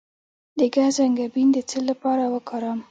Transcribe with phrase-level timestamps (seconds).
[0.59, 2.79] د ګز انګبین د څه لپاره وکاروم؟